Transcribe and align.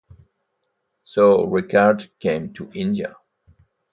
So 1.03 1.45
Ricard 1.45 2.09
came 2.19 2.53
to 2.53 2.71
India. 2.73 3.17